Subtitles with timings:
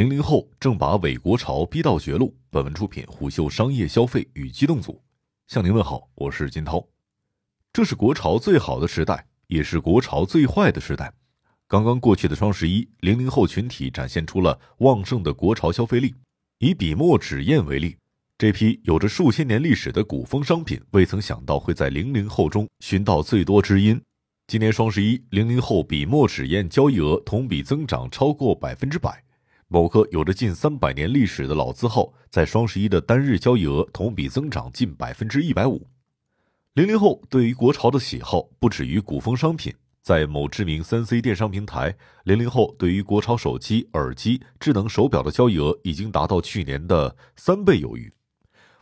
[0.00, 2.34] 零零后正把伪国潮逼到绝路。
[2.48, 4.98] 本文出品虎嗅商业消费与机动组，
[5.46, 6.82] 向您问好，我是金涛。
[7.70, 11.12] 这是国潮最好的时代，也是国潮最坏的时代。
[11.68, 16.14] 刚刚过去的双十一，零零后群体展现出了旺盛的国潮消费力。
[16.60, 17.94] 以笔墨纸砚为例，
[18.38, 24.00] 这批有着数千年历史的古风商品，未曾想到会在零零后中寻到最多知音。
[24.46, 29.22] 今年双十一，零零后笔墨纸砚交易额同比增长超过百分之百。
[29.72, 35.86] 某个有着近三百年历史的老字号，在双十一的单日交易额同比增长近百分之一百五。
[36.74, 48.12] 零零后对于国潮的喜好不止于古风商品，在某知名三 C 电商平台，零零后对于国潮手机、耳机、智能手表的交易额已经达到去年的三倍有余。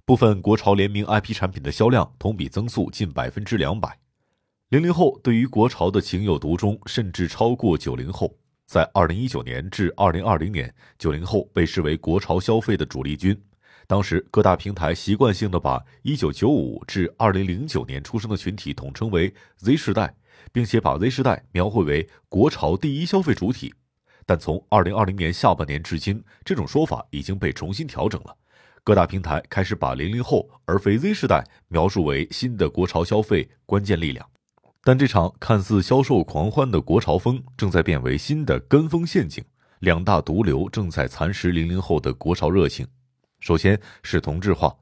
[0.07, 3.99] 部分国潮联名 IP 产品的销量同比增速近百分之两百。
[4.71, 8.39] 零零后对于国潮的情有独钟，甚至超过九零后。
[8.69, 13.35] 在二零一九年至二零二零年，九零后被视为国潮消费的主力军。
[13.87, 20.15] 当时各大平台习惯性的把一九九五至二零零九年出生的群体统称为 Z 世代，
[20.53, 23.73] 并且把 Z 世代描绘为国潮第一消费主体。
[24.27, 28.37] 但从二零二零年下半年至今，这种说法已经被重新调整了。
[28.85, 34.29] 各大平台开始把零零后而非 Z 世代描述为新的国潮消费关键力量。
[34.89, 39.45] 但这场看似销售狂欢的国潮风，正在变为新的跟风陷阱。
[39.81, 42.87] 两大毒瘤正在蚕食零零后的国潮热情。
[43.39, 44.75] 首先是同质化。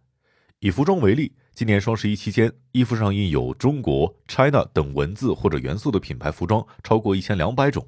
[0.60, 7.84] 以服装为例，今年双十一期间，衣服上印有“中国 ”“China” 等文字或者元素的品牌服装超过一千两百种。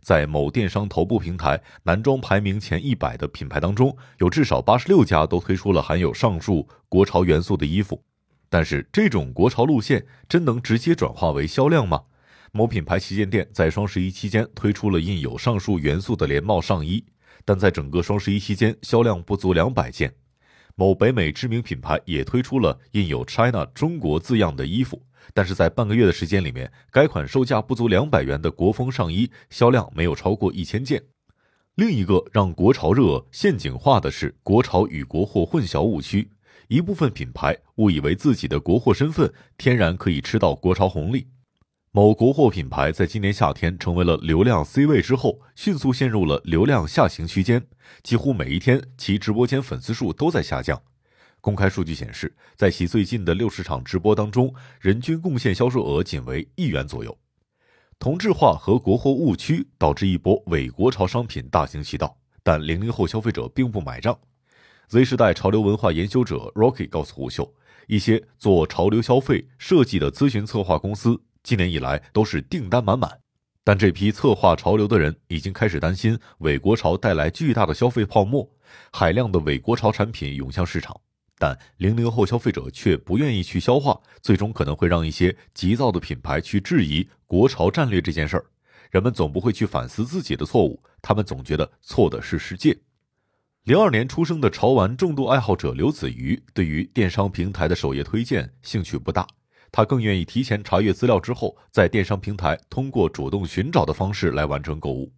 [0.00, 8.04] 在某电商头部平台男装排名前一百的品牌当中，有至少八十六家都推出了含有上述国潮元素的衣服。
[8.48, 12.02] 但是这种国潮路线真能直接转化为销量吗？
[12.52, 17.04] 某品牌旗舰店在双十一期间推出了印有上述元素的连帽上衣，
[17.44, 20.14] 但在整个双十一期间销量不足两百件。
[20.74, 25.02] 某北美知名品牌也推出了印有 “China” 中国字样的衣服，
[25.34, 31.02] 但是在半个月的时间里面，该款售价不足两百元的国风上衣销量没有超过一千件。
[31.74, 36.30] 另一个让国潮热陷阱化的是国潮与国货混淆误区。
[36.68, 41.28] 一部分品牌误以为自己的国货身份天然可以吃到国潮红利。
[41.92, 47.64] 某国货品牌在今年夏天成为了流量 C 位之后，迅速陷入了流量下行区间，
[48.02, 50.82] 几乎每一天其直播间粉丝数都在下降。
[51.40, 57.16] 公开数据显示，在其最近的六十场直播当中，人均贡献销售额仅为一元左右。
[57.98, 64.18] 同质化和国货误区导致一波伪国潮商品大行其道，但零零后消费者并不买账。
[64.88, 67.52] Z 时代潮流文化研究者 Rocky 告诉胡秀，
[67.88, 73.18] 一些做潮流消费设计的咨询策划公司，今年以来都是订单满满。
[73.64, 78.48] 但这批策划潮流的人已经开始担心伪国潮带来巨大的消费泡沫，
[78.92, 81.00] 海量的伪国潮产品涌向市场。
[81.36, 88.46] 但零零后消费者却不愿意去消化，最终可能会让一些急躁的品牌去质疑国潮战略这件事儿。
[88.92, 92.78] 人们总不会去反思自己的错误，他们总觉得错的是世界。
[93.66, 99.26] 零二年出生的潮玩重度爱好者刘子瑜，对于电商平台的首页推荐兴趣不大，
[99.72, 105.12] 他更愿意提前查阅资料之后，在电商平台通过主动寻找的方式来完成购物。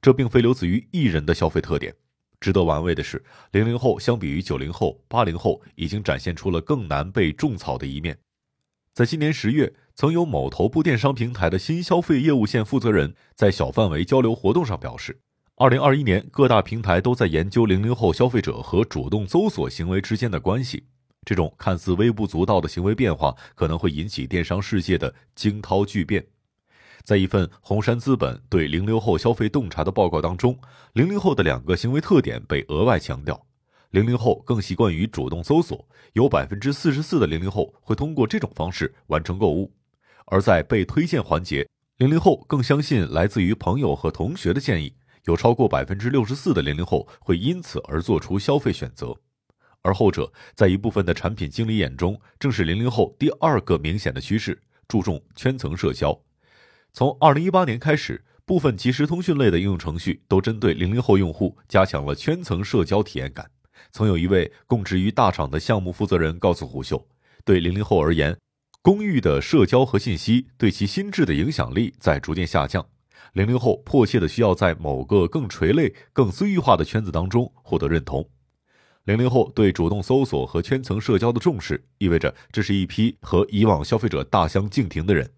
[0.00, 1.94] 这并非刘子瑜一人的消费特点。
[2.40, 8.16] 值得玩味的是，零零后相比于九零后、八零后，已经展现出了更难被种草的一面。
[8.94, 15.20] 在今年十月，曾有某头部电商平台的新消费业务线负责人在小范围交流活动上表示。
[15.62, 20.82] 二零二一年，各大平台都在研究零零后消费者和主动搜索行为之间的关系。
[21.24, 26.26] 这种看似微不足道的行为变化，可能会引起电商世界的惊涛巨变。
[27.04, 30.58] 在一份红杉资本对零零后消费洞察的报告当中，
[30.94, 33.46] 零零后的两个行为特点被额外强调：
[33.90, 39.70] 零零后更习惯于主动搜索，有百分之四十四的零零后会通过这种方式完成购物；
[40.26, 41.68] 而在被推荐环节，
[41.98, 44.92] 零零后更相信来自于朋友和同学的建议。
[45.24, 49.16] 有超过百分之六十四的零零后会因此而做出消费选择，
[49.82, 56.20] 而后者在一部分的产品经理眼中，正是零零后第二个明显的趋势：注重圈层社交。
[56.92, 63.50] 从二零一八年开始，部分即时通讯类的应用程序都针对零零后用户加强了圈层社交体验感。
[63.92, 67.06] 曾有一位供职于大厂的项目负责人告诉胡秀，
[67.44, 68.36] 对零零后而言，
[68.82, 72.86] 公寓的社交和信息对其心智的影响力在逐渐下降。
[73.32, 78.28] 零零后迫切的需要在某个更垂类、更私域化的圈子当中获得认同。
[79.04, 85.28] 零零后对主动搜索和圈层社交的重视，意味着这是一批和以往消费者大相径庭的人。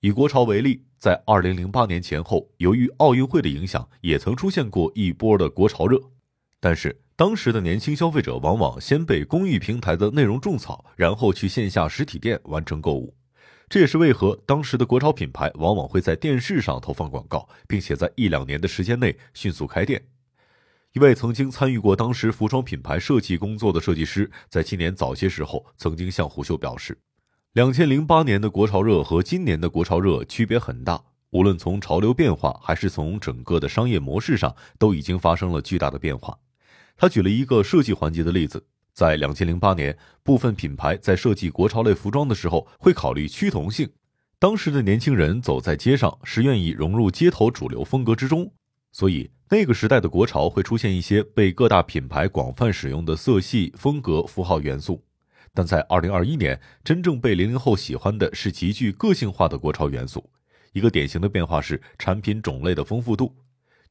[0.00, 6.00] 以国潮为例，在二零零八年前后，由于奥运会的影响，也曾出现过一波的国潮热。
[6.58, 13.14] 但是当时的年轻消费者往往先被公益平台的内容种草，然后去线下实体店完成购物。
[13.68, 20.06] 这也是为何当时的国潮品牌往往会在电视上投放广告，并且在一两年的时间内迅速开店。
[20.92, 26.96] 一位曾经参与过当时服装品牌设计工作的设计师，在今年早些时候曾经向胡秀表示，
[27.54, 36.38] 两千零八年的国潮热和今年的国潮热区别很大，无论从潮流变化还是从整个的商业模式上，都已经发生了巨大的变化。
[36.96, 38.64] 他举了一个设计环节的例子。
[38.96, 43.86] 在两千零八年，部分品牌在设计国潮类服装的时候会考虑趋同性。
[44.38, 48.50] 当时的年轻人走在街上是愿意融入街头主流风格之中，
[48.92, 55.04] 所以那个时代的国潮会出现一些被各大品牌广泛使用的色系、风格、符号元素。
[55.52, 60.26] 但在二零二一年，真正被零零后喜欢的是极具个性化的国潮元素。
[60.72, 63.36] 一个典型的变化是产品种类的丰富度。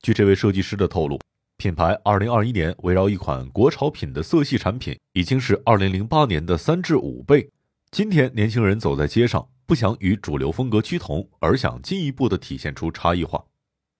[0.01, 1.19] 据这位设计师的透露。
[1.57, 7.49] 品牌二零二一年围绕一款国潮品的色系产品，已经是二零零八年的三至五倍。
[7.91, 13.41] 今天年轻人走在街上，不想与主流风格趋同，而想进一步的体现出差异化。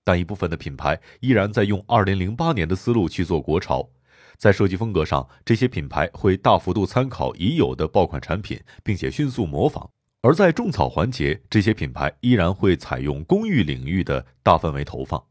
[0.04, 3.90] 但一部分的品牌依然在用二零零八年的思路去做国潮，
[4.38, 9.90] 在设计风格上，这些品牌会大幅度参考已有的爆款产品，并且迅速模仿；
[10.22, 15.24] 而在种草环节，这些品牌依然会采用公寓领域的大范围投放。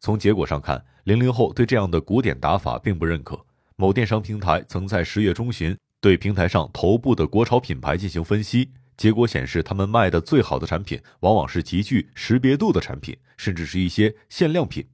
[0.00, 3.38] 从结果上看，零零后对这样的古典打法并不认可。
[3.76, 14.84] 某电商平台曾在十月中旬对平台上头部的国潮品牌进行分析，结果显示，他们卖的最好的产品往往是极具识别度的产品，甚至是一些限量品。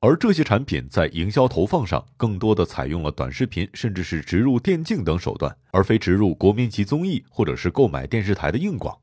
[0.00, 8.94] 而这些产品在营销投放上，更多的采用了短视频，甚至是植入电竞等手段，而非植入国民级综艺或者是购买电视台的硬广。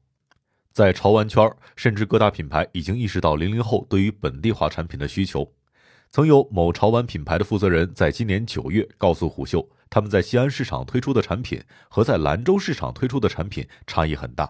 [0.71, 5.51] 在潮玩圈，甚至各大品牌已经意识到零零后对于本地化产品的需求。
[6.09, 14.49] 曾有某潮玩品牌的负责人在今年九月告诉虎嗅，他们在西安市场推出的产品和在兰州市场推出的产品差异很大。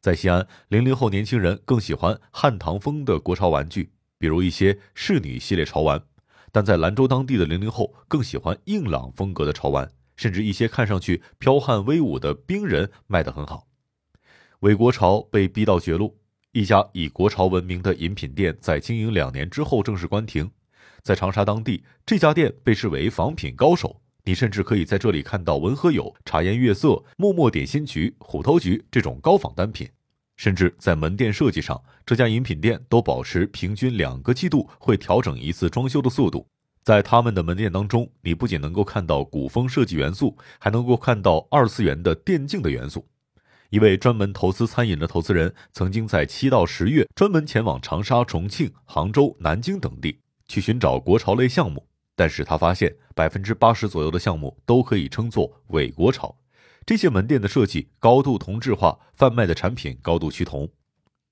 [0.00, 5.98] 在西安，零零后年轻人更喜欢汉唐风的国潮玩具，比如一些仕女系列潮玩；
[6.50, 13.66] 但在兰州当地的零零后更喜欢硬朗风格的潮玩，甚至一些看上去剽悍威武的冰人卖得很好。
[14.60, 16.14] 伪国潮被逼到绝路，
[16.52, 20.50] 一家以国潮闻名的饮品店在经营两年之后正式关停。
[21.00, 29.88] 在长沙当地，这家店被视为仿品高手，你甚至可以在这里看到文和友、茶颜悦色、默默点心局、虎头局这种高仿单品。
[30.36, 36.46] 甚至在门店设计上，这家饮品店都保持平均两个季度会调整一次装修的速度。
[36.82, 43.06] 在他们的门店当中，你不仅能够看到古风设计元素，还能够看到二次元的电竞的元素。
[43.70, 50.18] 一位专门投资餐饮的投资人，曾经在七到十月专门前往长沙、重庆、杭州、南京等地
[50.48, 51.86] 去寻找国潮类项目，
[52.16, 56.36] 但是他发现百分之八十左右的项目都可以称作伪国潮。
[56.84, 60.68] 这些门店的设计高度同质化，贩卖的产品高度趋同。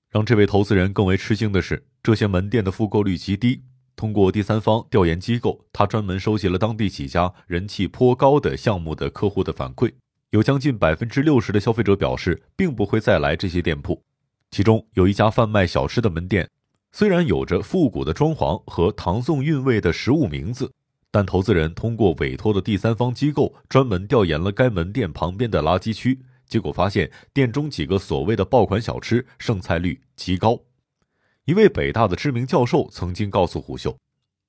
[0.09, 3.63] 让这位投资人更为吃惊的是，这些门店的复购率极低。
[3.97, 9.91] 通过第三方调研机构，他专门收集了当地几家人气颇高的项目的客户的反馈。
[10.31, 13.99] 有将近百分之六十的消费者表示，并不会再来这些店铺。
[14.51, 16.47] 其中有一家贩卖小吃的门店，
[16.91, 20.71] 虽然有着复古的装潢和唐宋韵味的食物名字，
[21.09, 30.59] 但投资人通过委托的第三方机构专门调研了该门店旁边的垃圾区，结果发现店中几个所谓的爆款小吃剩菜率极高。
[31.45, 33.97] 一位北大的知名教授曾经告诉虎嗅。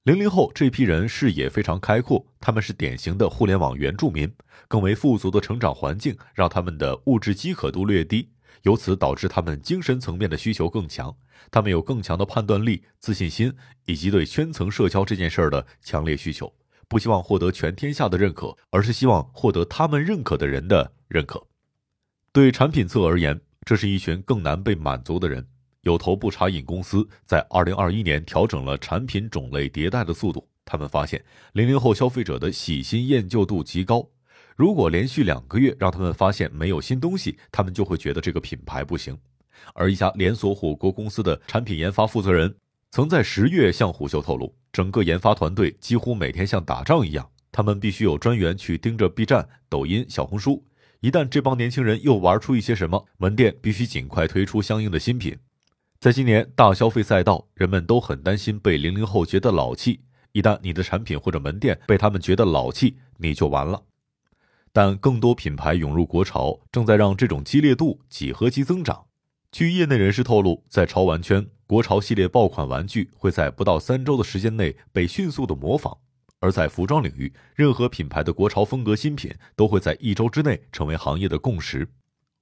[0.05, 4.33] 零零后这批人视野非常开阔，他们是典型的互联网原住民，
[4.67, 8.31] 更为富足的成长环境让他们的物质饥渴度略低，
[8.63, 11.15] 由此导致他们精神层面的需求更强。
[11.51, 13.53] 他们有更强的判断力、自信心，
[13.85, 16.51] 以及对圈层社交这件事儿的强烈需求。
[16.89, 21.47] 不希望获得全天下的认可，而是希望获得他们认可的人的认可。
[22.33, 25.47] 对产品侧而言，这是一群更难被满足的人。
[25.83, 30.47] 有头部茶饮公司在二零二一年调整了产品种类迭代的速度。
[30.65, 31.23] 他们发现，
[31.53, 34.09] 零零后消费者的喜新厌旧度极高。
[34.57, 39.17] 如果连续两个月让他们发现没有新东西，他们就会觉得这个品牌不行。
[39.75, 42.55] 而一家连锁火锅公司的产品研发负责人
[42.91, 50.65] 曾在十月向虎嗅透露，整个研发团队几乎每天像打仗一样，他们必须有专员去盯着 B 站、抖音、小红书。
[51.01, 55.37] 一旦这帮年轻人又玩出一些什么，门店必须尽快推出相应的新品。
[56.01, 60.01] 在今年大消费赛道，人们都很担心被零零后觉得老气。
[60.33, 63.83] 一旦你的产品或者门店被他们觉得老气，你就完了。
[64.73, 69.05] 但更多品牌涌入国潮，正在让这种激烈度几何级增长。
[69.53, 75.99] 据业内人士透露，在潮玩圈，国潮系列爆款玩具会在不到三周的时间内被迅速的模仿。
[76.39, 81.87] 而在服装领域，任何品牌的国潮风格新品都会在一周之内成为行业的共识，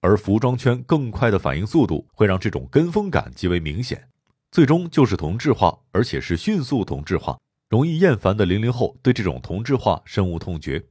[0.00, 4.08] 而服装圈更快的反应速度会让这种跟风感极为明显，
[4.50, 7.38] 最终就是同质化，而且是迅速同质化。
[7.68, 10.82] 容易厌烦的零零后对这种同质化深恶痛绝。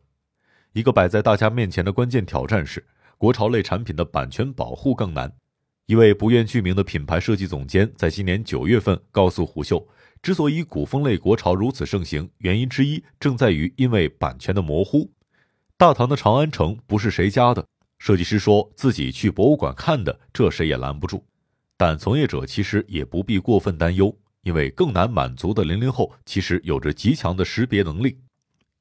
[0.74, 2.86] 一个摆在大家面前的关键挑战是，
[3.18, 5.34] 国潮类产品的版权保护更难。
[5.88, 9.88] 一位不愿具名的品牌设计总监在今年九月份告诉胡秀。
[10.22, 15.10] 之所以古风类国潮如此盛行，原因之一正在于因为版权的模糊。
[15.78, 17.66] 大唐的长安城不是谁家的，
[18.00, 21.26] 设计师说自己去博物馆看的，这谁也拦不住。
[21.76, 28.18] 但从业者其实也不必过分担忧，因为更难满足的零零后其实有着极强的识别能力。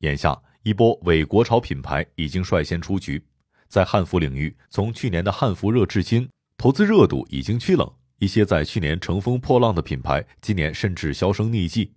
[0.00, 3.22] 眼下，一波伪国潮品牌已经率先出局，
[3.68, 7.90] 在汉服领域，从去年的汉服热至今，投资热度已经趋冷。
[8.18, 11.92] 一些在去年乘风破浪的品牌，今年甚至销声匿迹；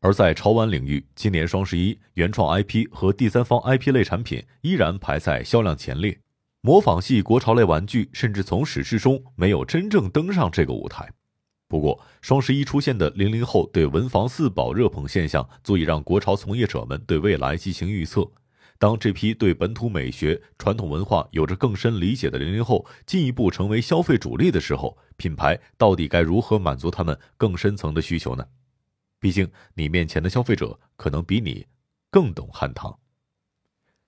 [0.00, 6.20] 而在潮玩领域，今年双十一原创 IP 和第三方 IP 类产品依然排在销量前列。
[6.66, 11.08] 模仿系国潮类玩具甚至从始至终没有真正登上这个舞台。
[11.68, 18.28] 不过，双十一出现的零零后对文房四宝热捧现象，足以让国潮从业者们对未来进行预测。
[18.80, 28.44] 当这批对本土美学、传统文化有着更深理解的零零后进一步成为消费主力的时候，品牌到底该如何满足他们更深层的需求呢？
[29.20, 31.64] 毕竟，你面前的消费者可能比你
[32.10, 32.98] 更懂汉唐。